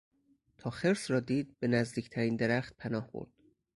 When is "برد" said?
3.11-3.31